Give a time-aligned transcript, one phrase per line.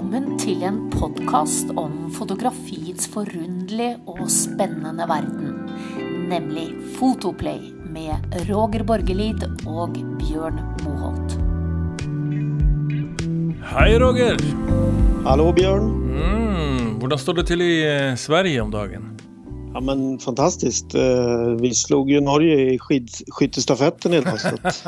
[0.00, 5.24] Välkommen till en podcast om fotografiets förundliga och spännande värld,
[6.28, 11.32] nämligen Fotoplay med Roger Borgelid och Björn Moholt.
[13.64, 14.36] Hej Roger!
[15.24, 15.82] Hallå Björn!
[16.10, 19.18] Mm, hur står det till i eh, Sverige om dagen?
[19.74, 20.94] Ja men fantastiskt.
[20.94, 24.38] Eh, vi slog ju Norge i skidskyttestafetten idag.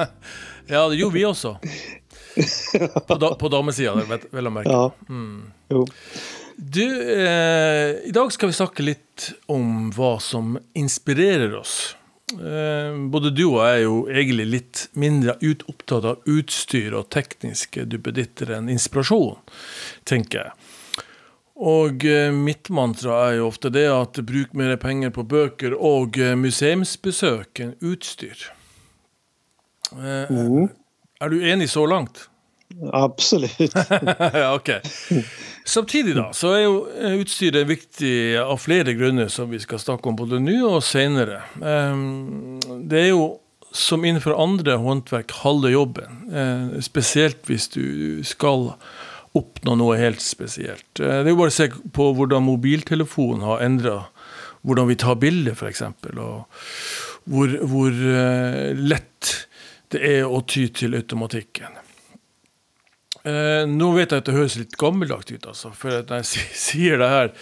[0.67, 1.57] ja det gjorde vi också.
[3.07, 4.71] på, da, på damesidan, väl att märka.
[4.71, 4.93] Ja.
[5.09, 5.53] Mm.
[5.69, 5.87] Jo.
[6.57, 11.97] Du, eh, idag ska vi snacka lite om vad som inspirerar oss.
[12.33, 17.85] Eh, både du och jag är ju egentligen lite mindre upptagna av utstyr och tekniska
[17.85, 19.37] duppeditter än inspiration,
[20.05, 20.53] tänker jag.
[21.55, 26.19] Och eh, mitt mantra är ju ofta det att bruk mer pengar på böcker och
[26.19, 28.53] eh, museumsbesök än utstyr.
[29.93, 30.69] Eh, mm.
[31.23, 32.31] Är du enig så långt?
[32.93, 33.59] Absolut.
[34.33, 34.81] ja, okay.
[35.65, 36.85] Samtidigt då, så är ju
[37.21, 41.43] utstyret viktigt av flera grunder som vi ska snacka om både nu och senare.
[41.65, 43.31] Ehm, det är ju
[43.73, 46.83] som inför andra hantverk halva jobben.
[46.83, 48.75] Speciellt om du ska
[49.33, 50.95] uppnå något helt speciellt.
[50.95, 54.05] Det är bara att se på hur mobiltelefonen har ändrat
[54.63, 56.19] hur vi tar bilder för exempel.
[56.19, 56.49] Och
[57.25, 59.49] hur, hur lätt
[59.93, 61.73] det är att ty till automatiken.
[63.25, 66.27] Eh, nu vet jag att det hörs lite gammeldags ut, alltså, för att när jag
[66.55, 67.33] säger det här.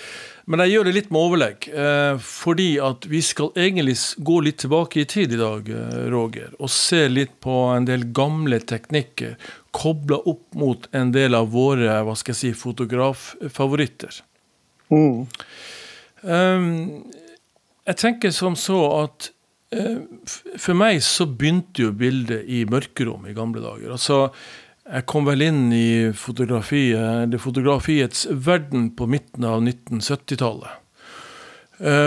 [0.44, 1.70] Men jag gör det lite med överlägg.
[1.74, 6.50] Eh, fordi att vi ska egentligen gå lite tillbaka i tid idag, eh, Roger.
[6.58, 9.36] Och se lite på en del gamla tekniker.
[9.70, 14.10] Koppla upp mot en del av våra, vad ska jag säga, fotograffavoriter.
[14.88, 15.26] Mm.
[16.22, 17.02] Um,
[17.84, 19.30] jag tänker som så att
[19.70, 19.96] Eh,
[20.58, 23.90] för mig så började ju bilder i mörkrum i gamla dagar.
[23.90, 24.34] Alltså,
[24.92, 26.92] jag kom väl in i fotografi,
[27.28, 30.70] det fotografiets värld på mitten av 1970-talet.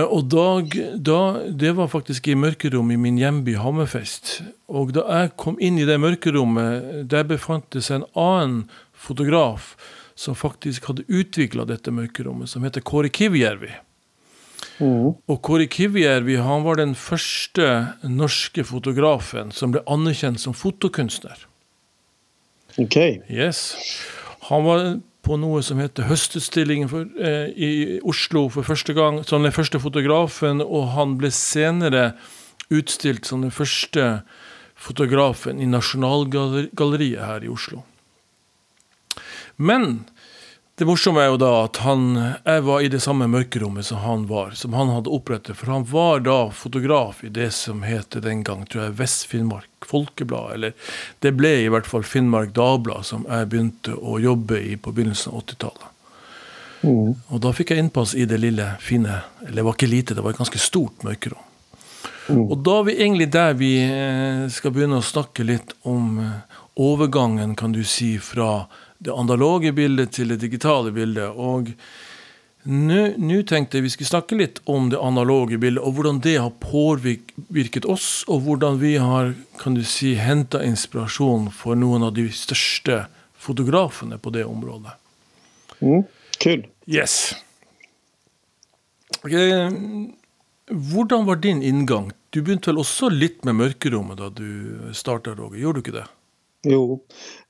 [0.09, 4.41] Och då, då, det var faktiskt i mörkerrum i min hemby Hammerfest.
[4.65, 9.77] Och då jag kom in i det mörkerrummet, där befann sig en annan fotograf
[10.15, 13.71] som faktiskt hade utvecklat detta mörkerrummet, som heter Kåre Kivijärvi.
[14.77, 15.13] Mm.
[15.25, 21.37] Och Kori Kivijärvi, han var den första norska fotografen som blev anerkänd som fotokonstnär.
[22.77, 23.21] Okej.
[23.25, 23.37] Okay.
[23.37, 23.75] Yes.
[24.39, 29.43] Han var på något som heter Höstutstillingen för, eh, i Oslo för första gången som
[29.43, 32.11] den första fotografen och han blev senare
[32.69, 34.19] utställd som den första
[34.75, 37.83] fotografen i Nationalgalleriet här i Oslo.
[39.55, 40.03] Men
[40.75, 44.23] det morsomme er jo da at han, jeg var i det samme mørkerommet som han
[44.25, 45.53] var, som han hadde opprettet.
[45.59, 50.55] For han var da fotograf i det som heter den gang, tror jeg, Vest-Finnmark Folkeblad.
[50.55, 50.73] Eller
[51.21, 55.35] det ble i hvert fall Finnmark Dagblad, som jeg begynte å jobbe i på begynnelsen
[55.35, 55.89] av 80-tallet.
[56.83, 57.11] Mm.
[57.29, 60.23] Og da fikk jeg innpass i det lille, fine Eller det var ikke lite, det
[60.25, 61.45] var et ganske stort mørkerom.
[62.31, 62.47] Mm.
[62.47, 66.59] Og da er vi egentlig der vi eh, skal begynne å snakke litt om eh,
[66.81, 68.65] overgangen, kan du si, fra
[69.03, 71.31] det analoga bildet till det digitala bildet.
[71.35, 71.67] Och
[72.63, 76.35] nu, nu tänkte jag vi skulle snacka lite om det analoga bildet och hur det
[76.35, 82.13] har påverkat oss och hur vi har, kan du säga, hämtat inspiration för någon av
[82.13, 83.05] de största
[83.37, 84.91] fotograferna på det området.
[85.79, 86.03] Mm,
[86.37, 86.67] kul.
[86.85, 87.35] Yes.
[89.23, 89.29] Eh,
[90.67, 92.11] hur var din ingång?
[92.29, 95.59] Du började väl också lite med mörkerummet då du startade, Roger?
[95.59, 96.07] Gjorde du inte det?
[96.69, 96.99] Jo.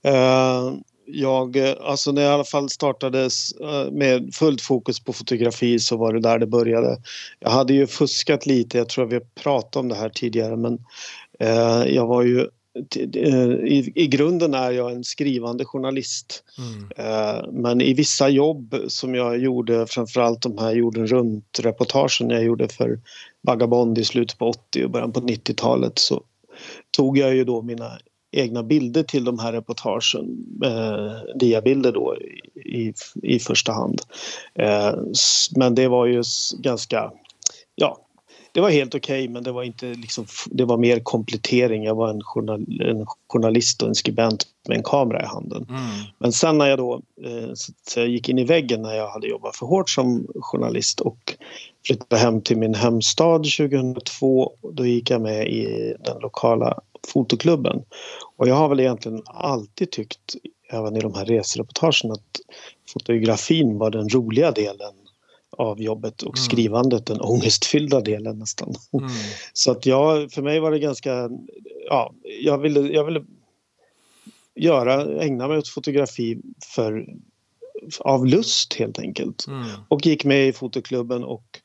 [0.07, 0.79] Uh
[1.13, 3.29] jag, alltså när jag i alla fall startade
[3.61, 6.97] eh, med fullt fokus på fotografi så var det där det började.
[7.39, 10.79] Jag hade ju fuskat lite, jag tror vi har pratat om det här tidigare men
[11.39, 12.39] eh, jag var ju
[13.15, 16.43] eh, i, I grunden är jag en skrivande journalist.
[16.57, 16.89] Mm.
[16.97, 22.67] Eh, men i vissa jobb som jag gjorde, framförallt de här jorden runt-reportagen jag gjorde
[22.67, 22.99] för
[23.41, 26.23] Vagabond i slutet på 80 och början på 90-talet så
[26.91, 27.97] tog jag ju då mina
[28.33, 32.17] egna bilder till de här reportagen, eh, diabilder då
[32.65, 32.93] i,
[33.23, 34.01] i första hand.
[34.55, 34.93] Eh,
[35.55, 36.23] men det var ju
[36.61, 37.11] ganska,
[37.75, 37.97] ja,
[38.53, 41.83] det var helt okej okay, men det var inte liksom, det var mer komplettering.
[41.83, 45.65] Jag var en, journal, en journalist och en skribent med en kamera i handen.
[45.69, 45.81] Mm.
[46.17, 47.53] Men sen när jag då eh,
[47.87, 51.35] så jag gick in i väggen när jag hade jobbat för hårt som journalist och
[51.85, 57.83] flyttade hem till min hemstad 2002, då gick jag med i den lokala fotoklubben.
[58.37, 60.35] Och jag har väl egentligen alltid tyckt,
[60.69, 62.39] även i de här resereportagen, att
[62.93, 64.93] fotografin var den roliga delen
[65.57, 66.43] av jobbet och mm.
[66.43, 68.73] skrivandet den ångestfyllda delen nästan.
[68.93, 69.09] Mm.
[69.53, 71.29] Så att jag, för mig var det ganska,
[71.89, 73.23] ja, jag ville, jag ville
[74.55, 76.41] göra, ägna mig åt fotografi
[76.75, 77.07] för
[77.99, 79.47] av lust helt enkelt.
[79.47, 79.67] Mm.
[79.87, 81.59] Och gick med i fotoklubben och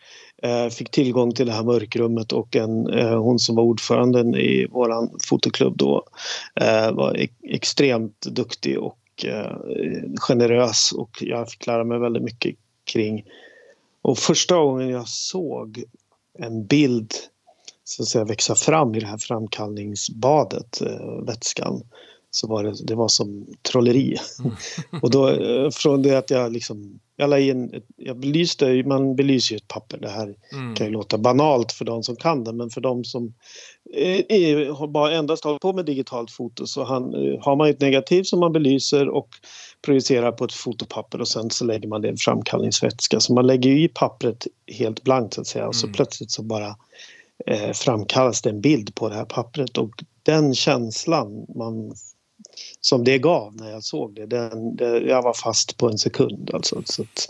[0.72, 5.10] fick tillgång till det här mörkrummet och en, eh, hon som var ordföranden i våran
[5.28, 6.04] fotoklubb då
[6.60, 9.56] eh, var extremt duktig och eh,
[10.16, 13.24] generös och jag fick lära mig väldigt mycket kring
[14.02, 15.84] och första gången jag såg
[16.38, 17.14] en bild
[17.84, 21.82] så att säga, växa fram i det här framkallningsbadet, eh, vätskan,
[22.30, 24.16] så var det, det var som trolleri.
[24.38, 24.56] Mm.
[25.02, 29.54] och då eh, från det att jag liksom, jag la in, jag belyste, man belyser
[29.54, 29.98] ju ett papper.
[29.98, 30.74] Det här mm.
[30.74, 33.34] kan ju låta banalt för de som kan det men för de som
[33.94, 37.80] är, har bara endast hållit på med digitalt foto så han, eh, har man ett
[37.80, 39.28] negativ som man belyser och
[39.84, 43.20] projicerar på ett fotopapper och sen så lägger man det i framkallningsvätska.
[43.20, 45.94] Så man lägger i pappret helt blankt så att säga och så mm.
[45.94, 46.76] plötsligt så bara
[47.46, 49.90] eh, framkallas det en bild på det här pappret och
[50.22, 51.94] den känslan man,
[52.80, 56.50] som det gav när jag såg det, den, det jag var fast på en sekund
[56.54, 56.82] alltså.
[56.84, 57.28] Så att,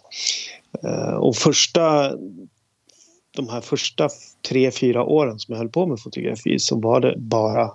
[0.85, 2.13] eh, och första
[3.37, 4.09] de här första
[4.49, 7.71] tre, fyra åren som jag höll på med fotografi så var det bara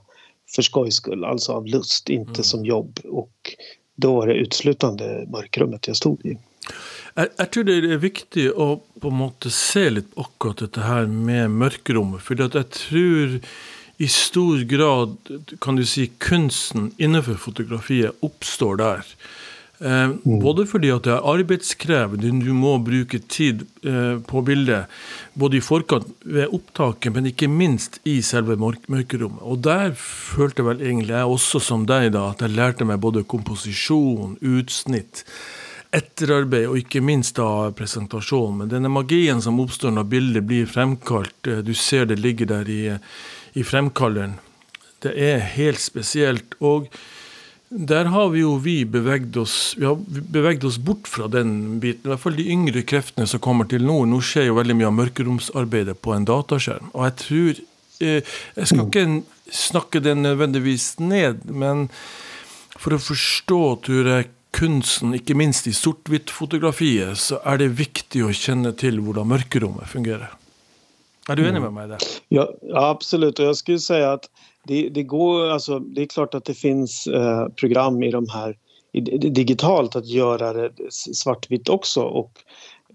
[0.56, 2.44] för skojs skull, alltså av lust, inte mm.
[2.44, 3.00] som jobb.
[3.04, 3.56] Och
[3.96, 6.38] då var det utslutande mörkrummet jag stod i.
[7.14, 11.06] Jeg, tror det er viktig å på en måte se litt på akkurat dette her
[11.06, 12.24] med mørkerommet.
[12.26, 13.36] For jeg tror
[13.98, 15.18] i stor grad
[15.62, 19.16] kan du si kunsten innenfor fotografiet oppstår der.
[19.84, 20.40] Eh, mm.
[20.40, 24.92] Både fordi at det er arbeidskrevende, du må bruke tid eh, på bildet.
[25.40, 29.42] Både i forkant ved opptaket, men ikke minst i selve mørkerommet.
[29.42, 33.26] Og der følte vel egentlig jeg også som deg da, at jeg lærte meg både
[33.28, 35.26] komposisjon, utsnitt
[35.94, 38.64] etterarbeid og ikke minst da presentasjon.
[38.64, 42.72] Men denne magien som oppstår når bildet blir fremkalt, eh, du ser det ligger der
[42.72, 42.84] i,
[43.54, 44.34] i Fremkallen.
[45.00, 46.54] det är helt speciellt.
[46.58, 46.88] Och
[47.70, 52.02] där har vi jo vi beveget oss vi har beveget oss bort från den biten.
[52.06, 54.08] I hvert fall de yngre kreftene som kommer till nord.
[54.08, 56.92] Nå skjer jo veldig mye av mørkeromsarbeidet på en dataskärm.
[56.94, 57.56] Och jag tror
[58.00, 58.24] eh,
[58.56, 59.22] Jag ska inte
[59.52, 61.90] snacka det nødvendigvis ned, men
[62.76, 68.36] för att förstå tror jeg, kunsten, ikke minst i sort-hvitt-fotografiet, så är det viktigt att
[68.36, 70.34] känna till hvordan mørkerommet fungerar.
[71.30, 71.98] Er du enig med meg i det?
[72.30, 73.40] Ja, absolut.
[73.40, 74.30] Och jag skulle säga att
[74.68, 78.58] det, det, går, alltså, det är klart att det finns eh, program i de här
[78.92, 82.02] i, digitalt att göra det svartvitt också.
[82.02, 82.32] Och,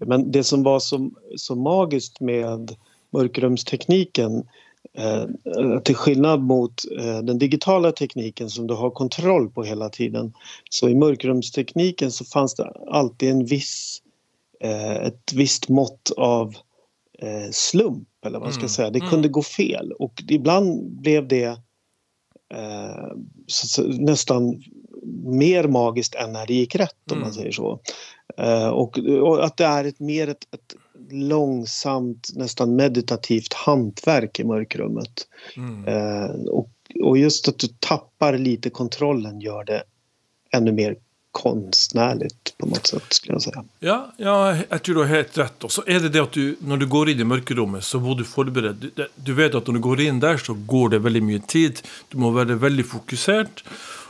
[0.05, 2.75] men det som var så, så magiskt med
[3.13, 4.43] mörkrumstekniken
[4.93, 10.33] Eh, till skillnad mot eh, den digitala tekniken som du har kontroll på hela tiden
[10.69, 14.01] så i mörkrumstekniken så fanns det alltid en viss,
[14.59, 16.53] eh, ett visst mått av
[17.51, 18.69] slump eller vad man ska mm.
[18.69, 18.89] säga.
[18.89, 19.31] Det kunde mm.
[19.31, 21.59] gå fel och ibland blev det
[23.87, 24.63] nästan
[25.23, 27.21] mer magiskt än när det gick rätt om mm.
[27.21, 27.79] man säger så.
[28.73, 30.75] och, och, att det är ett mer ett, ett
[31.11, 35.27] långsamt, nästan meditativt hantverk i mörkrummet.
[35.57, 35.87] Mm.
[35.87, 36.69] Eh, och,
[37.03, 39.83] och just att du tappar lite kontrollen gör det
[40.51, 40.95] ännu mer
[41.31, 43.63] konstnärligt på något sätt skulle jag säga.
[43.79, 45.63] Ja, ja jag tror du har helt rätt.
[45.63, 48.15] Och så är det det att du, när du går in i mörkerrummet så må
[48.15, 48.73] du förbereda.
[48.73, 51.81] Du, du vet att när du går in där så går det väldigt mycket tid.
[52.09, 53.61] Du måste vara väldigt fokuserad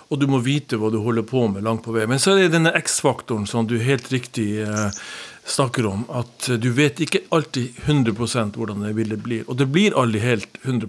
[0.09, 2.09] och du måste veta vad du håller på med långt på väg.
[2.09, 4.89] Men så är det den X-faktorn som du helt riktigt eh,
[5.45, 9.49] snakker om, at du vet ikke alltid 100% hvordan det bildet blir.
[9.49, 10.87] Og det blir aldri helt 100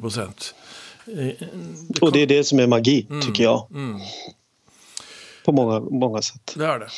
[1.04, 2.08] det kan...
[2.08, 3.66] Och det är det som är magi, mm, tycker jag.
[3.70, 4.00] Mm.
[5.50, 6.54] På många, många sätt.
[6.56, 6.88] Det er det.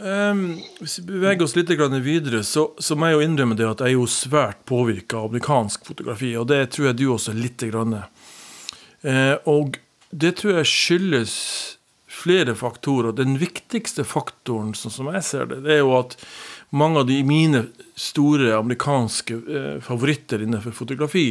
[0.00, 3.82] Um, hvis vi beveger oss litt videre, så, så må jeg jo innrømme det at
[3.84, 6.30] jeg er jo svært påvirka av amerikansk fotografi.
[6.40, 7.66] Og det tror jeg du også er litt.
[7.68, 7.98] Grann.
[9.04, 9.76] Uh, og
[10.08, 11.34] det tror jeg skyldes
[12.08, 13.12] flere faktorer.
[13.12, 16.16] Den viktigste faktoren, sånn som jeg ser det, det er jo at
[16.72, 21.26] mange av de mine store amerikanske eh, favoritter innenfor fotografi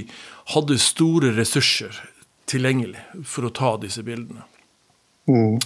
[0.54, 1.98] hadde store ressurser
[2.46, 4.46] tilgjengelig for å ta disse bildene.
[5.28, 5.58] Mm.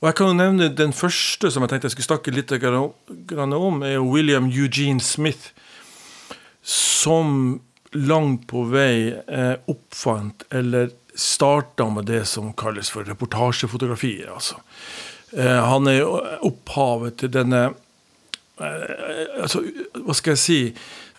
[0.00, 3.82] Og jeg kan jo nevne Den første som jeg tenkte jeg skulle snakke litt om,
[3.82, 5.52] er William Eugene Smith,
[6.62, 7.60] som
[7.92, 9.14] langt på vei
[9.70, 14.28] oppfant eller starta med det som kalles for reportasjefotografier.
[14.34, 14.58] Altså.
[15.32, 16.04] Eh, han er
[16.44, 17.70] opphavet til denne
[18.60, 19.62] Eh, altså,
[19.94, 20.60] Hva skal jeg si?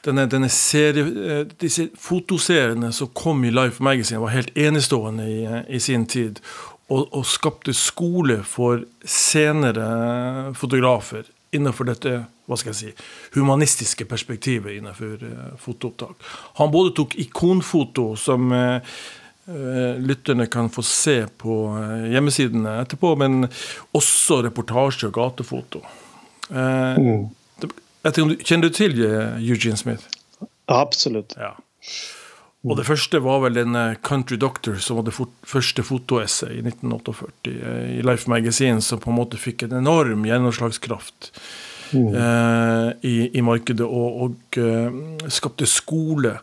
[0.05, 5.43] Denne, denne serie, eh, disse fotoseriene som kom i Life Magazine, var helt enestående i,
[5.43, 6.39] eh, i sin tid.
[6.87, 12.13] Og, og, skapte skole for senere fotografer innenfor dette
[12.47, 16.15] hva skal jeg si, humanistiske perspektivet innenfor uh, fotoopptak.
[16.61, 18.79] Han både tok ikonfoto, som uh,
[19.99, 23.49] lytterne kan få se på uh, hjemmesidene etterpå, men
[23.91, 25.83] også reportasje og gatefoto.
[26.47, 27.25] Eh, mm.
[28.07, 30.07] Kjenner du til Eugene Smith?
[30.71, 31.35] Absolutt.
[31.35, 31.57] Ja.
[32.67, 37.53] Og det første var vel en Country Doctor som hadde fot første fotoessay i 1948
[37.97, 41.31] i Life Magazine, som på en måte fikk en enorm gjennomslagskraft
[41.93, 42.09] mm.
[42.15, 46.37] eh, i, i, markedet og, og uh, skapte skole.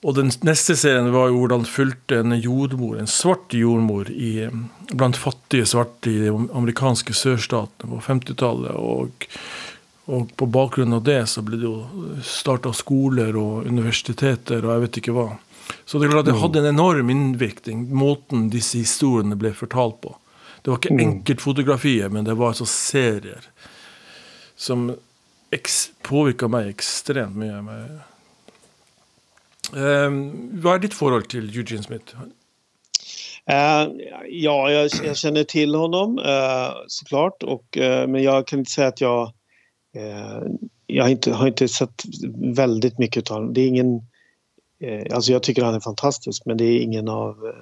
[0.00, 4.46] Og den neste serien var jo hvordan fulgte en jordmor, en svart jordmor i,
[4.94, 8.78] blant fattige svarte i de amerikanske sørstatene på 50-tallet.
[8.80, 9.28] Og,
[10.10, 14.84] og, på bakgrunn av det så ble det jo starta skoler og universiteter og jeg
[14.86, 15.28] vet ikke hva.
[15.86, 20.16] Så det er klart det hadde en enorm innvirkning, måten disse historiene ble fortalt på.
[20.60, 21.04] Det var ikke mm.
[21.06, 23.46] enkeltfotografier, men det var altså serier
[24.60, 24.90] som
[26.06, 27.62] påvirka meg ekstremt mye.
[27.64, 28.00] med
[29.76, 32.14] Ehm, vad är ditt forhold till Eugene Smith?
[33.50, 33.92] Uh,
[34.28, 37.42] ja, jag, jag, känner till honom uh, såklart.
[37.42, 39.32] Och, uh, men jag kan inte säga att jag...
[40.86, 42.04] jag har inte, har inte sett
[42.36, 43.54] väldigt mycket av honom.
[43.54, 44.00] Det är ingen...
[45.12, 47.52] alltså jag tycker han är fantastisk men det är ingen av...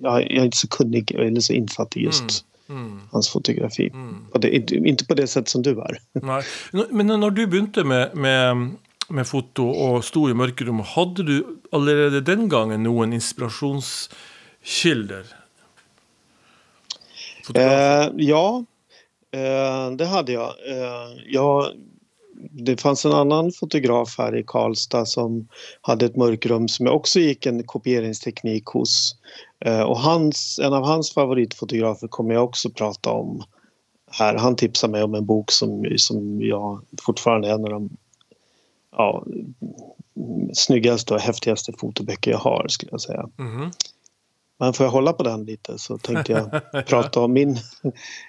[0.00, 2.86] jag, jag är inte så kunnig eller så insatt i just mm.
[2.86, 3.00] Mm.
[3.12, 3.90] hans fotografi.
[3.92, 4.26] Mm.
[4.32, 5.98] Det, inte på det sätt som du är.
[6.22, 6.42] Nej.
[6.90, 8.70] Men när du började med, med
[9.10, 11.36] med foto og sto i mørkerommet, hadde du
[11.74, 15.24] allerede den gangen noen inspirasjonskilder?
[17.54, 18.64] Eh, ja,
[19.30, 20.48] eh, det hade jag.
[20.68, 21.66] Eh, jag.
[22.50, 25.48] Det fanns en annan fotograf här i Karlstad som
[25.80, 29.16] hade ett mörkrum som jag också gick en kopieringsteknik hos.
[29.64, 33.42] Eh, och hans, en av hans favoritfotografer kommer jag också prata om
[34.10, 34.34] här.
[34.34, 37.90] Han tipsade mig om en bok som, som jag fortfarande är en av de
[38.96, 39.24] ja,
[40.54, 43.28] snyggaste och häftigaste fotoböcker jag har skulle jag säga.
[43.38, 43.70] Mm.
[44.60, 46.50] Men får jag hålla på den lite så tänkte jag
[46.86, 47.58] prata om min,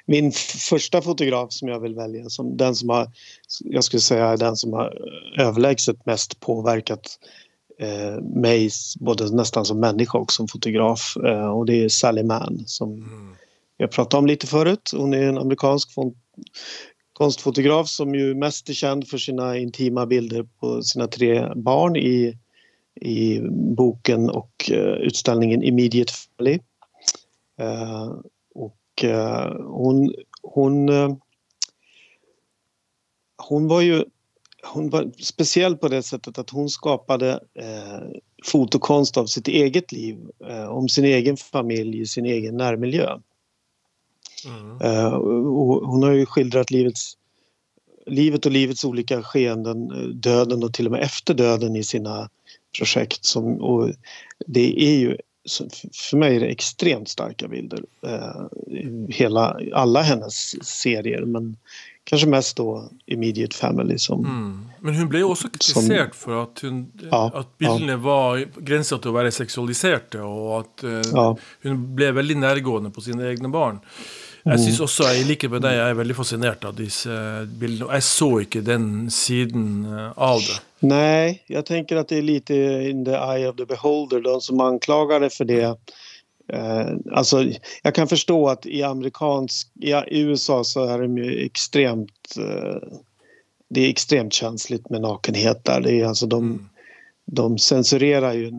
[0.05, 0.31] min
[0.69, 2.29] första fotograf som jag vill välja.
[2.29, 3.11] Som den som har,
[3.59, 4.97] jag skulle säga är den som har
[5.37, 7.19] överlägset mest påverkat
[7.79, 8.69] eh, mig
[8.99, 11.17] både nästan som människa och som fotograf.
[11.25, 13.35] Eh, och det är Sally Mann som mm.
[13.77, 14.91] jag pratade om lite förut.
[14.95, 15.89] Hon är en amerikansk
[17.13, 22.37] konstfotograf som ju mest är känd för sina intima bilder på sina tre barn i,
[22.95, 23.41] i
[23.75, 26.59] boken och uh, utställningen Immediate Family.
[27.61, 28.19] Uh,
[28.55, 30.89] och uh, hon, hon,
[33.37, 34.05] hon var ju
[34.63, 37.39] hon var speciell på det sättet att hon skapade
[38.45, 40.17] fotokonst av sitt eget liv,
[40.69, 43.19] om sin egen familj, sin egen närmiljö.
[44.45, 44.77] Mm.
[45.85, 47.17] Hon har ju skildrat livets,
[48.05, 52.29] livet och livets olika skeenden, eh, döden och till och med efter döden i sina
[52.77, 53.25] projekt.
[53.25, 53.93] Som, och
[54.45, 55.17] det är ju,
[56.09, 57.83] för mig är det extremt starka bilder.
[58.05, 58.47] Uh,
[59.09, 61.57] hela, alla hennes serier men
[62.03, 64.25] kanske mest då Immediate Family som...
[64.25, 64.65] Mm.
[64.79, 67.97] Men hon blev också kritiserad för att, hon, ja, att bilderna ja.
[67.97, 71.37] var gränsat till att vara sexualiserade och att uh, ja.
[71.63, 73.79] hon blev väldigt närgående på sina egna barn.
[74.45, 77.13] Jeg syns også, i likhet med deg, jeg er veldig fascinert av disse
[77.61, 77.87] bildene.
[77.89, 80.57] Og jeg så ikke den siden eh, av det.
[80.83, 82.55] Nej, jag tänker att det är lite
[82.89, 85.77] in the eye of the beholder, de som anklagade för det.
[86.53, 87.45] Eh, alltså,
[87.83, 89.71] jag kan förstå att i amerikansk,
[90.07, 92.89] i USA så är de ju extremt, eh,
[93.69, 95.81] det är extremt känsligt med nakenhet där.
[95.81, 96.69] Det är alltså de, mm.
[97.25, 98.51] de censurerar ju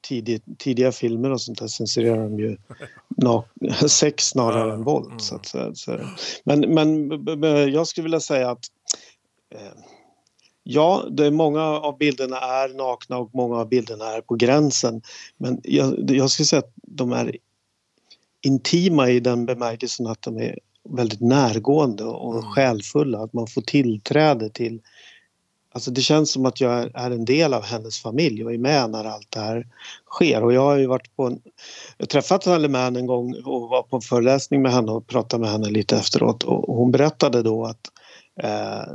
[0.00, 2.56] tidig, tidiga filmer och sånt där censurerar de ju
[3.88, 5.06] sex snarare än våld.
[5.06, 5.18] Mm.
[5.18, 6.00] Så att, så, så.
[6.44, 8.64] Men, men, jag skulle vilja säga att
[9.54, 9.80] eh,
[10.72, 15.02] Ja, det många av bilderna är nakna och många av bilderna är på gränsen.
[15.36, 17.36] Men jag, jag skulle säga att de är
[18.42, 20.58] intima i den bemärkelsen att de är
[20.88, 22.44] väldigt närgående och mm.
[22.44, 23.18] själfulla.
[23.18, 24.80] Att man får tillträde till
[25.72, 28.90] Alltså det känns som att jag är en del av hennes familj och är med
[28.90, 29.66] när allt det här
[30.10, 30.42] sker.
[30.42, 31.40] Och jag har ju varit på en,
[31.98, 35.50] jag träffat Mann en gång och var på en föreläsning med henne och pratade med
[35.50, 37.80] henne lite efteråt och hon berättade då att
[38.42, 38.92] eh,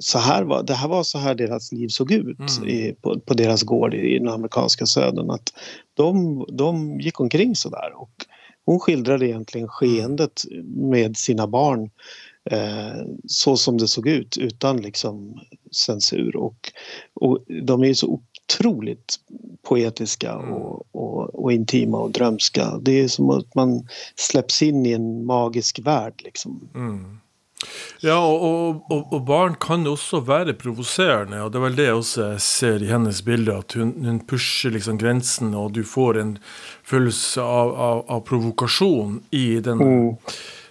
[0.00, 2.68] så här var, det här var så här deras liv såg ut mm.
[2.68, 5.30] i, på, på, deras gård i, i den amerikanska södern.
[5.30, 5.52] Att
[5.94, 8.26] de, de gick omkring så där och
[8.68, 11.90] hon skildrade egentligen skeendet med sina barn
[12.50, 15.40] eh, så som det såg ut utan liksom
[15.86, 16.36] censur.
[16.36, 16.72] Och,
[17.14, 19.16] och de är så otroligt
[19.62, 20.52] poetiska mm.
[20.52, 22.78] och, och, och, intima och drömska.
[22.82, 26.20] Det är som att man släpps in i en magisk värld.
[26.24, 26.68] Liksom.
[26.74, 27.18] Mm.
[28.00, 32.38] Ja, och, och, och, barn kan också vara provocerande och det är väl det också
[32.38, 36.38] ser i hennes bilder, att hon, hon pushar liksom gränsen och du får en
[36.90, 40.16] känsla av, av, av, provokation i den, mm.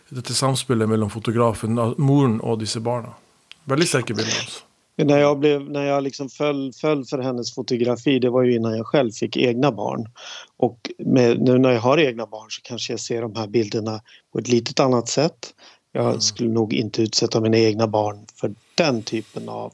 [0.10, 3.12] dette samspelet mellan fotografen, moren och dessa barnen.
[3.64, 4.64] Väldigt säker bild alltså.
[5.04, 8.78] När jag, blev, när jag liksom föll, föll för hennes fotografi, det var ju innan
[8.78, 10.06] jag själv fick egna barn.
[10.58, 14.02] Och med, nu när jag har egna barn så kanske jag ser de här bilderna
[14.34, 15.54] på ett litet annat sätt.
[15.98, 16.22] Jag mm.
[16.22, 19.74] skulle nog inte utsätta mina egna barn för den typen av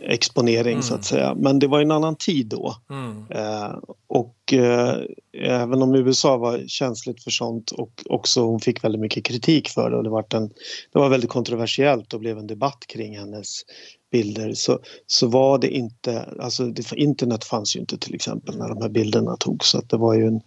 [0.00, 0.82] exponering mm.
[0.82, 1.20] så att mm.
[1.20, 1.34] säga.
[1.34, 2.76] Men det var en annan tid då.
[2.90, 3.24] Mm.
[3.30, 4.96] Eh, och eh,
[5.32, 9.90] även om USA var känsligt för sånt och också hon fick väldigt mycket kritik för
[9.90, 10.48] det och det var, en,
[10.92, 13.62] det var väldigt kontroversiellt och blev en debatt kring hennes
[14.12, 18.68] bilder så, så var det inte, alltså det, internet fanns ju inte till exempel när
[18.68, 20.40] de här bilderna togs så att det var ju en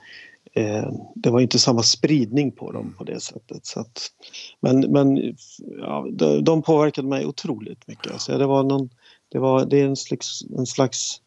[1.16, 3.66] det var inte samma spridning på dem på det sättet.
[3.66, 4.12] Så att,
[4.60, 5.36] men men
[5.80, 8.12] ja, de, de påverkade mig otroligt mycket.
[8.12, 8.90] Alltså det var någon,
[9.32, 11.22] det, var, det är en slags, en slags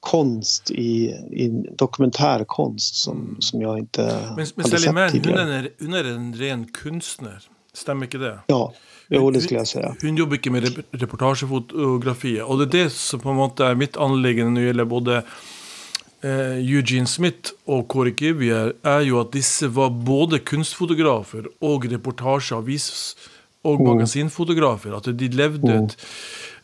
[0.00, 3.40] konst i, i dokumentärkonst som, mm.
[3.40, 4.02] som jag inte
[4.36, 5.40] men, men hade sett tidigare.
[5.40, 7.42] Hon är, hon är en ren konstnär,
[7.72, 8.38] stämmer inte det?
[8.46, 8.74] Ja,
[9.08, 9.96] jo, det skulle jag säga.
[10.00, 14.52] Hon jobbar inte med reportagefotografi och det är det som på något är mitt anliggande
[14.52, 15.22] när det gäller både eh,
[16.24, 23.16] Eugene Smith och Corey Kivier är ju att dessa var både konstfotografer och reportageavis
[23.62, 23.86] och mm.
[23.86, 24.96] magasinfotografer.
[24.96, 25.84] Att de levde mm.
[25.84, 25.96] ett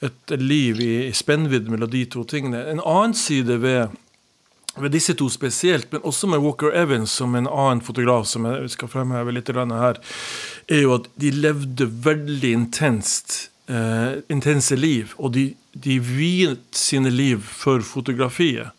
[0.00, 2.62] et liv i, i spennvidde mellom de to tingene.
[2.70, 3.92] En annen side ved,
[4.76, 8.72] ved disse to spesielt, men også med Walker Evans som en annen fotograf, som jeg
[8.72, 10.00] skal fremheve litt her,
[10.68, 13.46] er jo at de levde veldig intenst.
[13.70, 18.72] Uh, intense liv, og de, de viet sine liv for fotografiet.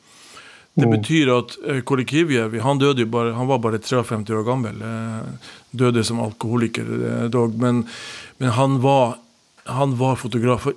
[0.73, 0.93] Det mm.
[0.93, 4.79] betyr at uh, Kolikivjev han, døde bare, han var bare 53 år gammel.
[4.79, 7.85] Uh, døde som alkoholiker dog, men,
[8.39, 9.17] men han var
[9.63, 10.67] han var fotograf,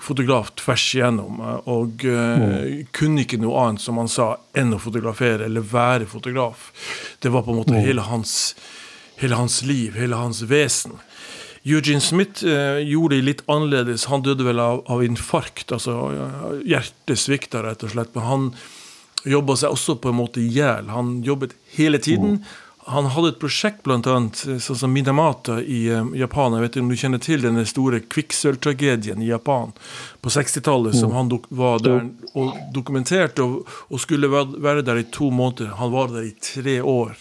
[0.00, 2.86] fotograf tvers igjennom og uh, mm.
[2.96, 6.70] kunne ikke noe annet som han sa, enn å fotografere eller være fotograf.
[7.20, 7.82] Det var på måte mm.
[7.84, 8.54] hele, hans,
[9.20, 10.96] hele, hans, liv, hele hans vesen.
[11.68, 14.08] Eugene Smith uh, gjorde det litt annerledes.
[14.08, 15.98] Han døde vel av, av infarkt, altså
[16.64, 18.14] hjertet svikta rett og slett.
[18.16, 18.52] Men han
[19.28, 20.90] jobba seg også på en måte i hjel.
[20.92, 22.40] Han jobbet hele tiden.
[22.90, 26.56] Han hadde et prosjekt blant annet, eh, sånn som Minamata i uh, Japan.
[26.56, 29.74] Jeg vet ikke om du kjenner til denne store kvikksølvtragedien i Japan
[30.24, 35.30] på 60-tallet, som han var der og dokumenterte og, og, skulle være der i to
[35.30, 35.76] måneder.
[35.78, 37.14] Han var der i tre år.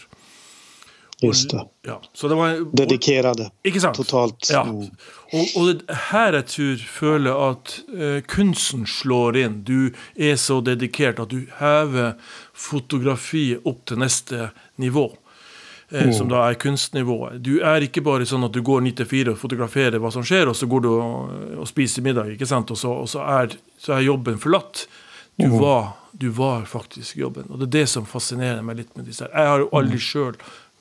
[1.21, 1.63] Just det.
[1.85, 3.49] Ja, så det var, Dedikerade.
[3.67, 3.97] Ikke sant?
[3.99, 4.47] Totalt.
[4.51, 4.63] Ja.
[4.63, 4.87] Mm.
[5.33, 9.57] Og, her jeg tror føler at uh, kunsten slår inn.
[9.67, 12.13] Du er så dedikert at du hever
[12.55, 15.09] fotografiet opp til neste nivå.
[15.91, 16.13] Eh, mm.
[16.13, 17.39] som da er kunstnivået.
[17.41, 20.25] Du er ikke bare sånn at du går 9 til 4 og fotograferer hva som
[20.25, 21.31] skjer, og så går du og,
[21.63, 22.69] og spiser middag, ikke sant?
[22.69, 24.85] og, så, og så, er, så, er, jobben forlatt.
[25.39, 25.55] Du, mm.
[25.57, 27.49] var, du, var, faktisk jobben.
[27.49, 29.33] Og det er det som fascinerer meg litt med disse her.
[29.33, 30.05] Jeg har jo aldri mm.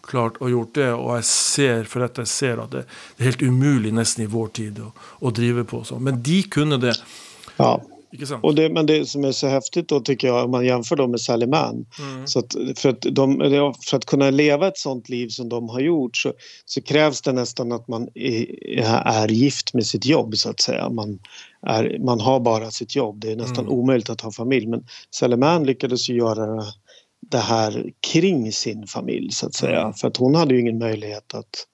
[0.09, 3.31] Klart å gjort det, og jeg ser for at jeg ser at det, det er
[3.33, 4.91] helt umulig nesten i vår tid å,
[5.21, 6.05] å drive på sånn.
[6.09, 6.97] Men de kunne det.
[7.57, 7.77] Ja.
[8.43, 11.11] Och det, men det som är så häftigt då tycker jag om man jämför dem
[11.11, 11.87] med Sally Mann.
[11.99, 12.27] Mm.
[12.27, 13.39] Så att för, att de,
[13.89, 16.33] för att kunna leva ett sånt liv som de har gjort så,
[16.65, 18.47] så krävs det nästan att man är,
[19.05, 20.91] är, gift med sitt jobb så att säga.
[20.91, 21.19] Man,
[21.67, 23.21] är, man har bara sitt jobb.
[23.21, 23.73] Det är nästan mm.
[23.79, 24.67] omöjligt att ha familj.
[24.67, 26.65] Men Sally Mann lyckades ju göra det
[27.39, 29.81] här kring sin familj så att säga.
[29.81, 29.93] Mm.
[29.93, 31.67] För att hon hade ju ingen möjlighet att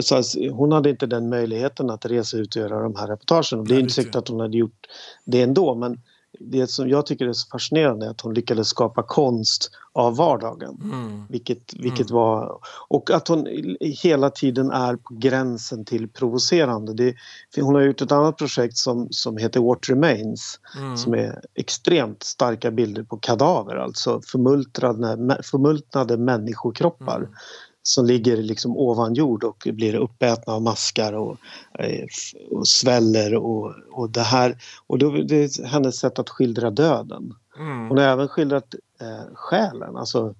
[0.00, 3.64] så hon hade inte den möjligheten att resa ut och göra de här reportagen.
[3.64, 4.86] det är inte säkert att hon hade gjort
[5.24, 6.00] det ändå men
[6.40, 10.80] det som jag tycker är så fascinerande är att hon lyckades skapa konst av vardagen.
[10.84, 11.26] Mm.
[11.28, 12.14] Vilket, vilket mm.
[12.14, 12.58] var...
[12.88, 13.46] Och att hon
[13.80, 16.94] hela tiden är på gränsen till provocerande.
[16.94, 17.14] Det,
[17.60, 20.96] hon har gjort ett annat projekt som, som heter What Remains mm.
[20.96, 27.32] som är extremt starka bilder på kadaver, alltså förmultnade, förmultnade människokroppar mm
[27.82, 31.36] som ligger liksom ovan jord och blir uppätna av maskar och,
[31.78, 32.06] eh,
[32.50, 34.56] och sväller och, och det här.
[34.86, 37.34] Och då, det är hennes sätt att skildra döden.
[37.58, 37.88] Mm.
[37.88, 40.34] Hon har även skildrat eh, själen, alltså,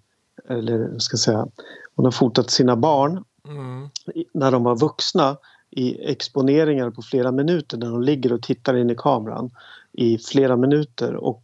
[0.48, 1.46] eller ska jag säga,
[1.94, 3.88] hon har fotat sina barn mm.
[4.34, 5.36] när de var vuxna
[5.70, 9.50] i exponeringar på flera minuter när de ligger och tittar in i kameran
[9.92, 11.42] i flera minuter och,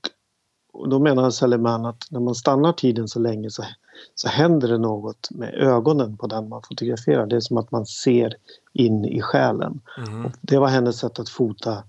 [0.72, 3.64] och då menar Seleman att när man stannar tiden så länge så
[4.14, 7.26] så händer det något med ögonen på den man fotograferar.
[7.26, 8.36] Det är som att man ser
[8.72, 9.80] in i själen.
[9.98, 10.30] Mm.
[10.40, 11.82] det var hennes sätt att fota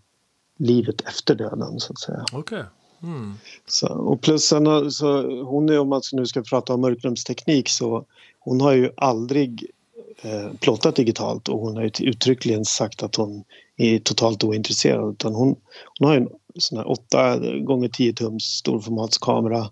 [0.57, 2.25] livet efter döden så att säga.
[2.33, 2.63] Okay.
[3.03, 3.33] Mm.
[3.67, 8.05] Så, och plus sen, så hon är, om man nu ska prata om mörkrumsteknik så
[8.39, 9.71] hon har ju aldrig
[10.21, 13.43] eh, plottat digitalt och hon har ju uttryckligen sagt att hon
[13.77, 15.55] är totalt ointresserad utan hon,
[15.99, 19.69] hon har ju en sån här 8 gånger 10 tums storformatskamera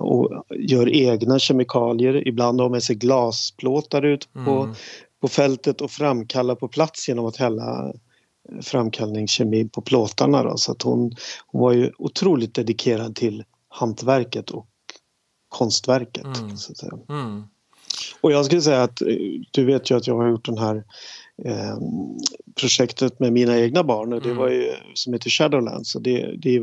[0.00, 2.28] och gör egna kemikalier.
[2.28, 4.74] Ibland har med sig glasplåtar ut på, mm.
[5.20, 7.92] på fältet och framkallar på plats genom att hälla
[8.62, 10.42] framkallningskemi på plåtarna.
[10.42, 11.12] Då, så att hon,
[11.46, 14.66] hon var ju otroligt dedikerad till hantverket och
[15.48, 16.38] konstverket.
[16.38, 16.56] Mm.
[16.56, 16.92] Så att säga.
[17.08, 17.42] Mm.
[18.20, 19.02] Och jag skulle säga att
[19.50, 20.84] du vet ju att jag har gjort den här
[21.44, 21.78] eh,
[22.60, 24.38] projektet med mina egna barn och det mm.
[24.38, 25.94] var ju som heter Shadowlands.
[25.94, 26.62] Och det, det,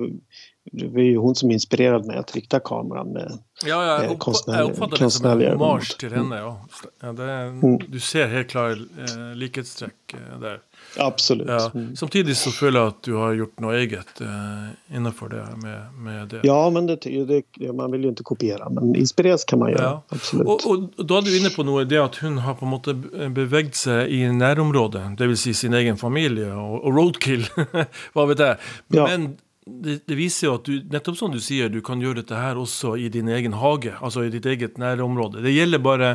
[0.72, 4.60] det var ju hon som inspirerade mig att rikta kameran med Ja, ja jag, konstnär,
[4.60, 6.38] jag uppfattar det som en hommage till henne.
[6.38, 6.66] Ja.
[7.02, 7.80] ja det, mm.
[7.88, 10.60] Du ser helt klart eh, likhetstrekk eh, där.
[10.98, 11.48] Absolut.
[11.48, 11.72] Ja.
[11.74, 11.96] Mm.
[11.96, 16.28] Samtidigt så føler jeg at du har gjort något eget eh, innenfor det med, med,
[16.28, 16.40] det.
[16.44, 19.84] Ja, men det, det, man vill ju inte kopiera, men inspireras kan man göra.
[19.84, 20.04] Ja.
[20.10, 20.48] Absolut.
[20.48, 23.32] Och, och då är du inne på något, det att hon har på något sätt
[23.32, 27.46] bevägt sig i närområdet, det vill säga sin egen familj och, och roadkill,
[28.14, 28.56] vad vet jag.
[28.88, 29.30] Men ja
[29.66, 32.58] det, det, viser jo at du, nettopp som du sier, du kan gjøre dette her
[32.58, 33.94] også i din egen hage.
[34.02, 35.44] Altså i ditt eget nærområde.
[35.46, 36.12] Det gjelder bare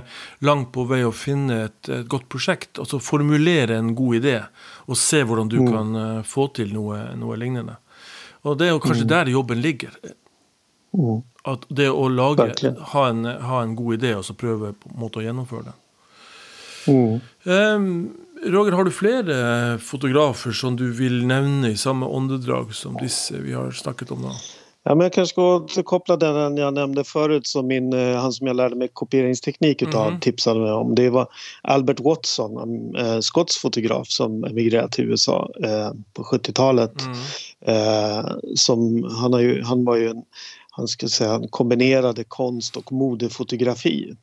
[0.46, 2.80] langt på vei å finne et, et godt prosjekt.
[2.82, 4.36] Altså formulere en god idé,
[4.90, 5.70] og se hvordan du mm.
[5.70, 7.78] kan uh, få til noe, noe, lignende.
[8.46, 9.12] Og det er jo kanskje mm.
[9.14, 9.94] der jobben ligger.
[10.96, 11.22] Mm.
[11.46, 12.50] At det å lage,
[12.94, 15.76] ha en, ha en, god idé, og så prøve på en måte å gjennomføre det.
[16.86, 17.90] Um,
[18.44, 23.52] Roger, har du flere fotografer som du vill nämna i samma åndedrag som disse vi
[23.52, 24.22] har snackat om?
[24.22, 24.32] Då?
[24.88, 28.46] Ja, men jag kanske ska återkoppla den jag nämnde förut som min, eh, han som
[28.46, 30.20] jag lärde mig kopieringsteknik utav mm.
[30.20, 30.94] tipsade mig om.
[30.94, 31.28] Det var
[31.62, 35.50] Albert Watson, en äh, skotsk fotograf som emigrerade till USA
[36.12, 36.94] på 70-talet.
[37.02, 38.36] Mm.
[38.56, 40.22] Som, han, har ju, han var ju en,
[40.70, 44.14] han ska säga, han kombinerade konst och modefotografi.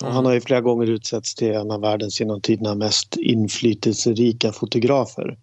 [0.00, 0.14] Mm.
[0.14, 5.38] Han har ju flera gånger utsetts till en av världens genom tiderna mest inflytelserika fotografer.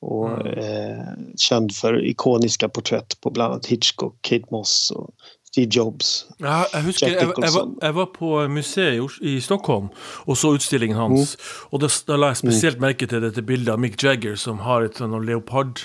[0.00, 0.58] Och mm.
[0.58, 5.10] eh, känd för ikoniska porträtt på bland annat Hitchcock, Kate Moss och
[5.52, 6.26] Steve Jobs.
[6.36, 10.96] Ja, jag, husker, jag, jag, var, jag var på museet i Stockholm och såg utställningen
[10.96, 11.36] hans.
[11.36, 11.68] Mm.
[11.70, 12.88] Och då, då la jag speciellt mm.
[12.88, 15.80] märke till detta bild av Mick Jagger som har ett sånt leopard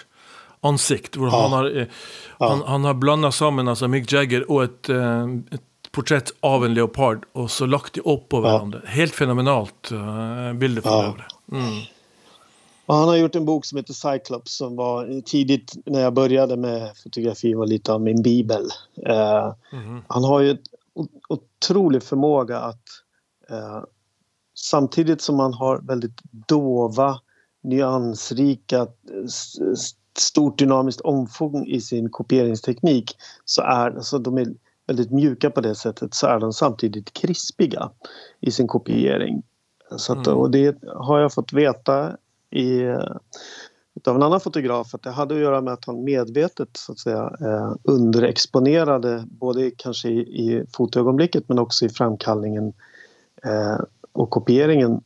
[0.61, 1.15] ansikt.
[1.15, 1.41] Ja.
[1.41, 1.87] Han, har, eh,
[2.39, 2.49] ja.
[2.49, 5.61] han, han, har blandat samman alltså Mick Jagger och ett, eh, ett
[5.97, 8.81] porträtt av en leopard och så lagt de upp på varandra.
[8.83, 8.89] Ja.
[8.89, 11.15] Helt fenomenalt uh, bilder för ja.
[11.51, 11.83] Mm.
[12.87, 16.97] Han har gjort en bok som heter Cyclops som var tidigt när jag började med
[17.03, 18.61] fotografi var lite av min bibel.
[19.09, 20.01] Uh, mm.
[20.07, 20.57] Han har ju
[21.29, 22.83] otrolig förmåga att
[23.51, 23.83] uh,
[24.55, 27.19] samtidigt som han har väldigt dova,
[27.63, 28.87] nyansrika,
[30.17, 34.47] stort dynamiskt omfång i sin kopieringsteknik så är alltså de är
[34.87, 37.91] väldigt mjuka på det sättet så är de samtidigt krispiga
[38.41, 39.43] i sin kopiering.
[39.97, 40.39] Så att, mm.
[40.39, 42.17] Och det har jag fått veta
[42.51, 42.83] i,
[44.05, 46.99] av en annan fotograf att det hade att göra med att han medvetet så att
[46.99, 52.73] säga eh, underexponerade både kanske i, i fotoögonblicket men också i framkallningen
[53.43, 53.79] eh,
[54.11, 55.01] och kopieringen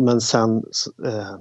[0.00, 0.64] men sen
[1.06, 1.36] eh,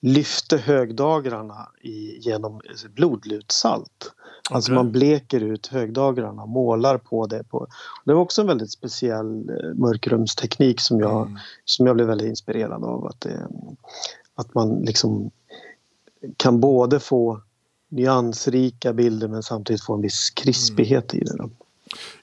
[0.00, 2.60] lyfte högdagrarna i, genom
[2.94, 4.12] blodlutsalt.
[4.50, 7.44] Alltså man bleker ut högdagrarna, målar på det.
[7.44, 7.66] På.
[8.04, 11.38] Det var också en väldigt speciell eh, mörkrumsteknik som jag, mm.
[11.64, 13.06] som jag blev väldigt inspirerad av.
[13.06, 13.48] Att, det,
[14.34, 15.30] att man liksom
[16.36, 17.40] kan både få
[17.88, 21.22] nyansrika bilder men samtidigt få en viss krispighet mm.
[21.22, 21.48] i det.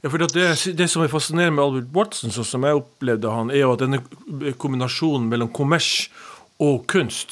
[0.01, 3.51] Ja, för det, det som är fascinerande med Albert Watson, så som jag upplevde han,
[3.51, 4.01] är att den
[4.57, 6.11] kombinationen mellan kommers
[6.57, 7.29] och konst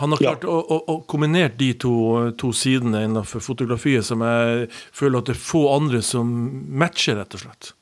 [0.00, 0.48] han har klart ja.
[0.48, 1.92] å, å, kombinert de to,
[2.40, 6.30] to sidene innenfor fotografiet som jeg føler at det er få andre som
[6.80, 7.72] matcher, rett og slett.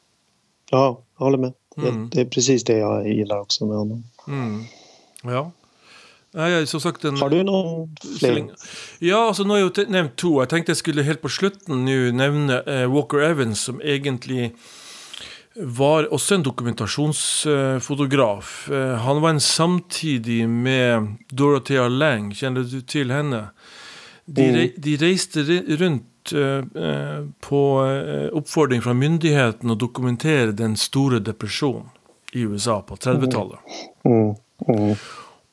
[0.71, 0.85] Ja,
[1.19, 1.55] jag håller med.
[1.79, 2.09] Mm.
[2.11, 4.05] Det, är precis det jag gillar också med honom.
[4.29, 4.65] Mm.
[5.23, 5.51] Ja.
[6.31, 8.51] Nej, som sagt, en, har du någon fler?
[8.99, 10.43] Ja, alltså, nu har jag nämnt två.
[10.43, 14.51] Jag tänkte jag skulle helt på slutten nu nämna eh, Walker Evans som egentligen
[15.61, 18.69] var også en dokumentasjonsfotograf.
[18.73, 23.49] Eh, han var en samtidig med Dorothea Lang, kjenner du til henne?
[24.25, 24.71] De, mm.
[24.77, 25.41] de reiste
[25.81, 27.87] rundt eh, eh, på
[28.39, 31.89] oppfordring fra myndighetene og dokumentere den store depresjonen
[32.37, 33.59] i USA på 30-tallet.
[34.05, 34.35] Mm.
[34.69, 34.95] Mm.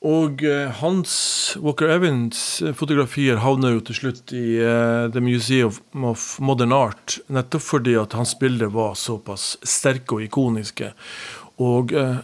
[0.06, 1.14] Og eh, hans
[1.62, 7.66] Walker Evans-fotografier eh, havner jo til slutt i uh, The Museum of Modern Art, nettopp
[7.66, 10.92] fordi at hans bilder var såpass sterke og ikoniske.
[11.64, 12.20] Og uh,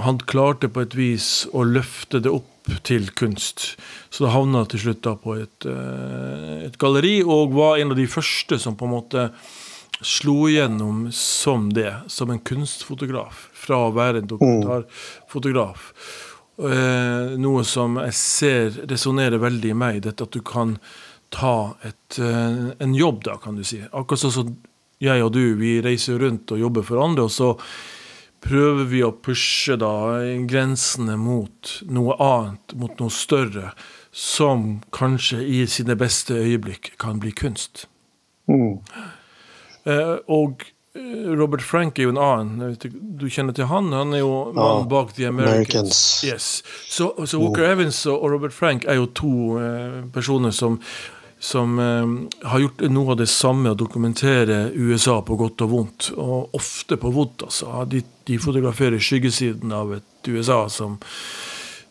[0.00, 2.48] han klarte på et vis å løfte det opp
[2.86, 3.74] til kunst.
[4.08, 8.06] Så det havna til slutt da på et, et galleri, og var en av de
[8.08, 9.24] første som på en måte
[10.06, 14.30] slo igjennom som det, som en kunstfotograf, fra å være en mm.
[14.30, 15.90] dokumentarfotograf.
[16.60, 20.74] Eh, noe som jeg ser resonnerer veldig i meg, dette at du kan
[21.32, 23.80] ta et, eh, en jobb, da, kan du si.
[23.80, 24.50] Akkurat sånn som
[25.00, 27.54] jeg og du, vi reiser rundt og jobber for andre, og så
[28.44, 33.72] prøver vi å pushe da grensene mot noe annet, mot noe større,
[34.12, 37.86] som kanskje i sine beste øyeblikk kan bli kunst.
[38.50, 38.82] Mm.
[39.86, 40.66] Eh, og
[41.38, 42.74] Robert Frank er jo en annen.
[43.20, 43.92] Du kjenner til han?
[43.94, 45.54] Han er jo mannen bak The Americans.
[45.54, 46.02] Americans.
[46.26, 46.48] Yes.
[46.90, 47.70] Så, så Walker mm.
[47.70, 50.80] Evans og Robert Frank er jo to eh, personer som
[51.40, 56.10] som eh, har gjort noe av det samme, å dokumentere USA på godt og vondt.
[56.20, 57.70] Og ofte på vondt, altså.
[57.88, 60.98] De, de, fotograferer skyggesiden av et USA som,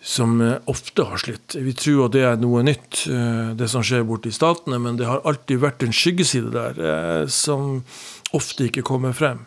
[0.05, 1.57] som eh, ofte har slitt.
[1.57, 5.01] Vi tror at det er noe nytt, eh, det som skjer borte i statene, men
[5.01, 7.81] det har alltid vært en skyggeside der eh, som
[8.33, 9.45] ofte ikke kommer frem.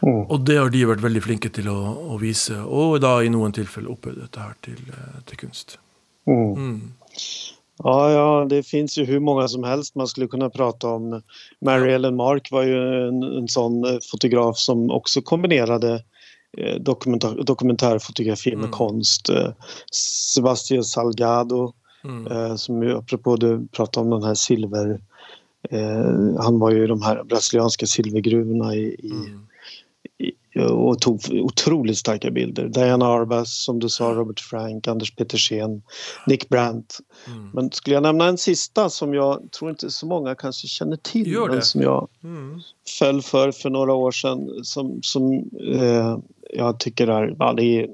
[0.00, 0.24] Mm.
[0.32, 1.78] Og det har de vært veldig flinke til å,
[2.14, 5.76] å vise, og da i noen tilfeller opphøyd dette her til, eh, til kunst.
[6.28, 6.54] Mm.
[6.56, 6.78] Mm.
[7.84, 11.22] Ja, ja, det finns ju hur många som helst man skulle kunna prata om.
[11.64, 15.92] Mary Ellen Mark var ju en, en sån eh, fotograf som också kombinerade
[16.58, 18.72] eh, dokumentär, dokumentärfotografi med mm.
[18.72, 19.30] konst.
[20.34, 21.72] Sebastian Salgado,
[22.04, 22.58] mm.
[22.58, 25.00] som ju apropå du pratade om den här silver...
[25.70, 29.46] Eh, han var ju i de här brasilianska silvergruvorna i, i mm
[30.68, 32.68] och tog otroligt starka bilder.
[32.68, 35.82] Diana Arbas, som du sa, Robert Frank, Anders Petersen,
[36.26, 36.98] Nick Brandt.
[37.26, 37.50] Mm.
[37.54, 41.38] Men skulle jag nämna en sista som jag tror inte så många kanske känner till
[41.48, 42.60] men som jag mm.
[42.98, 45.32] föll för för några år sedan som, som
[45.74, 46.18] eh,
[46.50, 47.88] jag tycker är, ja, det är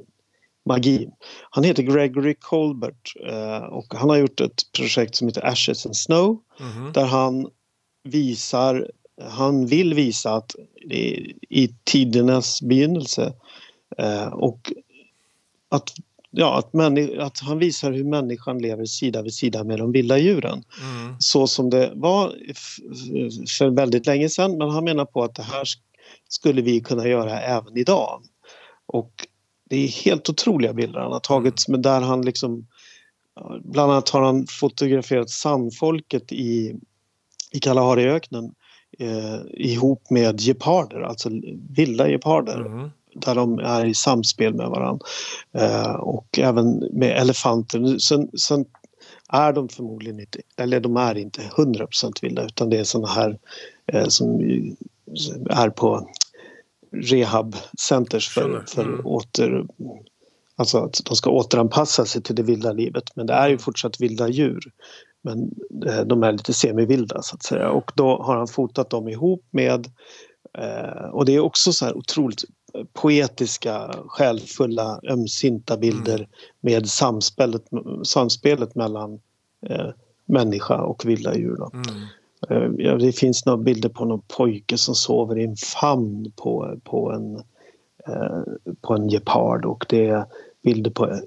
[0.66, 1.08] magi.
[1.50, 5.96] Han heter Gregory Colbert eh, och han har gjort ett projekt som heter Ashes and
[5.96, 6.92] Snow mm.
[6.92, 7.48] där han
[8.04, 8.90] visar
[9.22, 10.54] han vill visa att
[11.48, 13.32] i tidernas begynnelse
[13.98, 14.72] eh, och
[15.68, 15.92] att,
[16.30, 16.74] ja, att,
[17.18, 20.64] att, han visar hur människan lever sida vid sida med de vilda djuren.
[20.82, 21.16] Mm.
[21.18, 22.34] Så som det var
[23.58, 25.64] för väldigt länge sedan men han menar på att det här
[26.28, 28.22] skulle vi kunna göra även idag.
[28.86, 29.26] Och
[29.70, 32.66] det är helt otroliga bilder han har tagit men där han liksom
[33.60, 36.76] Bland annat har han fotograferat sandfolket i,
[37.52, 38.54] i Kalahariöknen
[38.98, 41.30] eh, ihop med geparder, alltså
[41.76, 42.60] vilda geparder.
[42.60, 42.90] Mm.
[43.14, 45.06] Där de är i samspel med varandra.
[45.52, 47.98] Eh, och även med elefanter.
[47.98, 48.64] Sen, sen,
[49.28, 53.38] är de förmodligen inte, eller de är inte 100% vilda utan det är såna här
[53.86, 54.40] eh, som
[55.50, 56.08] är på
[56.92, 59.06] rehabcenters för, för mm.
[59.06, 59.66] åter...
[60.58, 64.00] Alltså att de ska återanpassa sig till det vilda livet men det är ju fortsatt
[64.00, 64.60] vilda djur.
[65.22, 65.50] Men
[65.86, 69.44] eh, de är lite semivilda så att säga och då har han fotat dem ihop
[69.50, 69.86] med
[70.58, 72.44] eh, och det är också så här otroligt
[72.92, 76.28] poetiska, själfulla, ömsinta bilder mm.
[76.60, 77.62] med samspelet,
[78.04, 79.20] samspelet mellan
[79.66, 79.88] eh,
[80.24, 81.58] människa och vilda djur.
[81.72, 82.06] Mm.
[82.50, 87.12] Eh, det finns några bilder på någon pojke som sover i en famn på, på
[87.12, 87.36] en,
[88.06, 88.42] eh,
[88.80, 90.24] på en gepard och det är
[90.62, 91.20] bilder på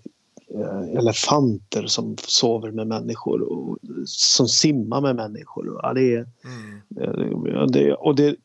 [0.55, 5.79] Eh, elefanter som sover med människor och som simmar med människor.
[5.83, 7.71] Ja, det är, mm.
[7.71, 8.35] Det, och det,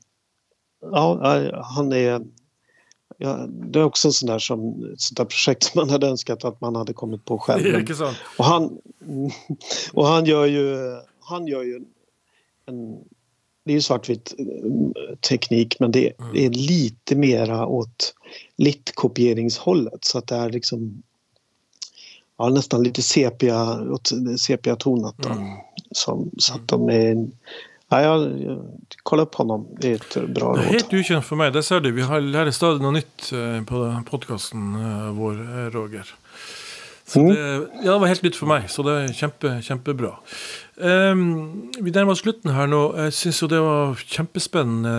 [0.81, 2.22] ja, han är
[3.18, 6.44] Ja, det är också en sån där som, sånt där projekt som man hade önskat
[6.44, 7.87] att man hade kommit på själv.
[8.38, 8.79] Och, han,
[9.92, 10.79] och han gör ju,
[11.20, 11.85] han gör ju
[12.66, 12.98] en,
[13.64, 16.33] det är ju svartvitt eh, teknik men det, mm.
[16.33, 18.14] det är lite mera åt
[18.57, 21.03] littkopieringshållet så att det är liksom
[22.38, 23.79] ja, nästan lite sepia,
[24.38, 25.27] sepia-tonat.
[25.27, 25.48] Mm.
[25.90, 27.27] Som, så att de är...
[27.88, 28.66] Ja, jag, jag,
[29.03, 30.59] kolla upp honom, det är ett bra råd.
[30.59, 31.92] Det är helt okänt för mig, det ser du.
[31.92, 36.14] Vi har lærer stadig något nytt eh, på podcasten eh, vår, Roger.
[37.06, 37.28] Så mm.
[37.34, 37.40] det,
[37.84, 40.14] ja, det var helt nytt för mig, så det är kjempe, kjempebra.
[40.76, 42.80] Um, vi nærmer oss slutten her nå.
[42.96, 44.94] Jeg syns jo det var kjempespennende.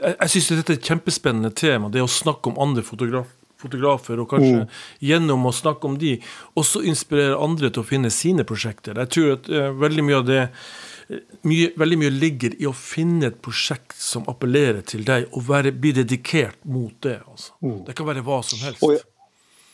[0.00, 4.20] Jeg, jeg syns dette er et kjempespennende tema, det å snakke om andre fotografer fotografer,
[4.22, 4.76] og kanskje mm.
[5.02, 6.12] gjennom å snakke om de,
[6.58, 8.98] også inspirere andre til å finne sine prosjekter.
[9.02, 12.74] Jeg tror at uh, veldig mye av det eh, mye, veldig mye ligger i å
[12.76, 17.18] finne et prosjekt som appellerer til deg, og være, bli dedikert mot det.
[17.26, 17.56] Altså.
[17.64, 17.80] Mm.
[17.88, 18.84] Det kan være hva som helst.
[18.86, 18.98] Og,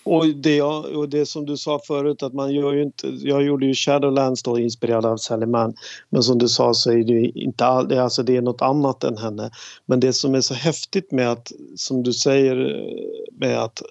[0.05, 3.67] och det, och det som du sa förut att man gör ju inte, jag gjorde
[3.67, 5.75] ju Shadowlands då inspirerad av Sally Mann.
[6.11, 9.05] Men som du sa så är det inte all, det, alltså det är något annat
[9.05, 9.51] än henne.
[9.87, 12.85] Men det som är så häftigt med att, som du säger,
[13.33, 13.83] med att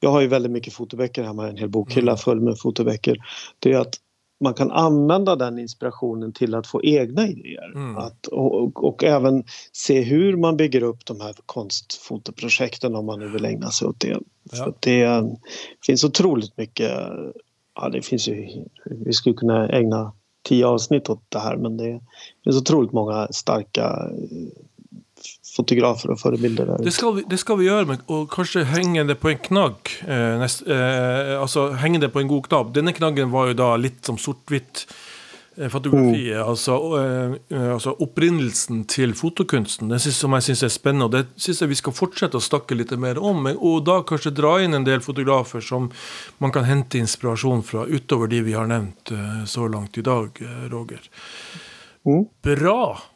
[0.00, 2.18] jag har ju väldigt mycket fotoböcker hemma, en hel bokhylla mm.
[2.18, 3.16] full med fotoböcker.
[3.58, 3.98] Det är att
[4.42, 7.72] man kan använda den inspirationen till att få egna idéer.
[7.74, 7.96] Mm.
[7.96, 13.28] Att, och, och, även se hur man bygger upp de här konstfotoprojekten om man nu
[13.28, 14.18] vill ägna sig åt det.
[14.52, 14.72] Ja.
[14.80, 15.24] Det
[15.86, 16.90] finns otroligt mycket,
[17.74, 20.12] ja det finns ju, vi skulle kunna ägna
[20.48, 22.00] tio avsnitt åt det här men det
[22.44, 24.10] finns otroligt många starka
[25.56, 26.66] fotografer och förebilder.
[26.66, 26.78] Där.
[26.84, 29.90] Det ska, vi, det ska vi göra, och kanske hänga det på en knagg.
[30.08, 32.74] Eh, eh, alltså hänga det på en god knapp.
[32.74, 34.86] Denna knaggen var ju då lite som svartvitt
[35.56, 36.48] Eh, fotografiet, mm.
[36.48, 36.76] altså,
[37.52, 41.04] uh, altså, opprinnelsen til fotokunsten, det synes, som jeg syns er spennende.
[41.04, 43.44] og Det syns jeg vi skal fortsette å snakke litt mer om.
[43.52, 45.90] Og da kanskje dra inn en del fotografer som
[46.40, 50.40] man kan hente inspirasjon fra, utover de vi har nevnt uh, så langt i dag,
[50.72, 51.04] Roger.
[52.08, 52.24] Mm.
[52.42, 53.11] Bra!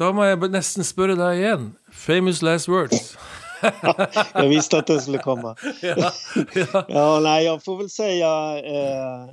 [0.00, 1.64] Da må jeg nesten spørre deg igjen.
[1.92, 3.16] Famous last words.
[4.32, 5.56] jag visste att det skulle komma.
[5.82, 6.12] ja,
[6.54, 6.84] ja.
[6.88, 9.24] ja, nej, jag får väl säga eh,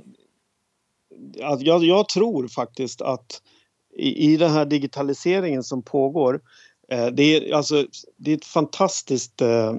[1.42, 3.42] att jag, jag, tror faktiskt att
[3.96, 6.40] i, i den här digitaliseringen som pågår
[6.92, 9.74] eh, det, är, alltså, det är ett fantastiskt eh,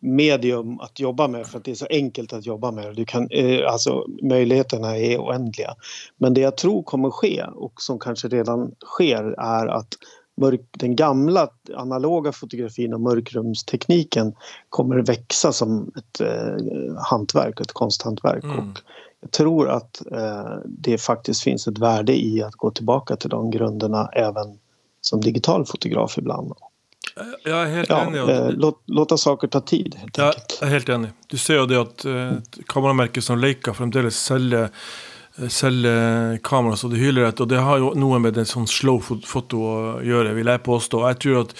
[0.00, 2.96] medium att jobba med för att det är så enkelt att jobba med.
[2.96, 5.74] Du kan, eh, alltså, möjligheterna är oändliga.
[6.16, 9.88] Men det jag tror kommer ske och som kanske redan sker är att
[10.36, 14.34] mörk, den gamla analoga fotografin och mörkrumstekniken
[14.68, 18.44] kommer växa som ett eh, hantverk, ett konsthantverk.
[18.44, 18.58] Mm.
[18.58, 18.78] Och
[19.20, 23.50] jag tror att eh, det faktiskt finns ett värde i att gå tillbaka till de
[23.50, 24.58] grunderna även
[25.00, 26.52] som digital fotograf ibland.
[27.44, 28.20] Jag är helt ja, enig.
[28.20, 29.94] Eh, låt, låta saker ta tid.
[29.98, 31.10] Helt jag är helt enig.
[31.26, 32.32] Du ser ju det att eh,
[32.66, 34.68] kameramärken som Leica fremdeles säljer
[35.48, 37.42] selger kamera så det hyler etter.
[37.42, 41.04] Og det har jo noe med en sånn slow foto å gjøre, vil jeg påstå.
[41.12, 41.54] Jeg tror at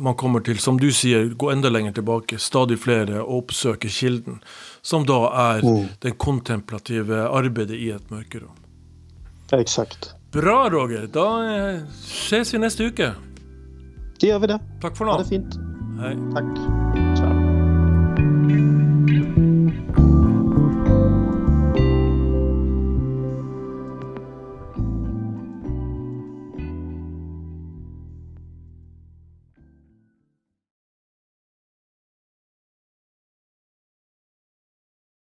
[0.00, 2.38] man kommer til, som du sier, gå enda lenger tilbake.
[2.38, 4.38] Stadig flere og oppsøke kilden.
[4.82, 5.18] Som da
[5.50, 5.88] er mm.
[6.06, 8.54] den kontemplative arbeidet i et mørkerom.
[9.52, 10.12] Exakt.
[10.30, 11.08] Bra, Roger.
[11.10, 11.26] Da
[12.06, 13.10] ses vi neste uke.
[14.20, 14.60] Det gjør vi det.
[14.82, 15.16] Takk for nå.
[15.16, 15.56] Ha det fint.
[16.00, 16.14] Hei.
[16.36, 16.89] Takk.